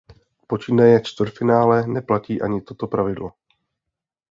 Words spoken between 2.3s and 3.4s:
ani toto pravidlo.